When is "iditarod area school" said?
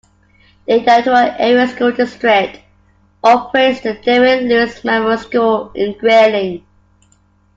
0.79-1.91